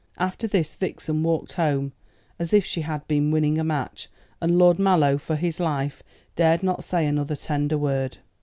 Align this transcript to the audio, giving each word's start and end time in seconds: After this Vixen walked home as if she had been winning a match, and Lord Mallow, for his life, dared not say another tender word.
After 0.17 0.47
this 0.47 0.73
Vixen 0.73 1.21
walked 1.21 1.53
home 1.53 1.91
as 2.39 2.53
if 2.55 2.65
she 2.65 2.81
had 2.81 3.07
been 3.07 3.29
winning 3.29 3.59
a 3.59 3.63
match, 3.63 4.09
and 4.41 4.57
Lord 4.57 4.79
Mallow, 4.79 5.19
for 5.19 5.35
his 5.35 5.59
life, 5.59 6.01
dared 6.35 6.63
not 6.63 6.83
say 6.83 7.05
another 7.05 7.35
tender 7.35 7.77
word. 7.77 8.17